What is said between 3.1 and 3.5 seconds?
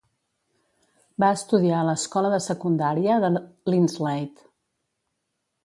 de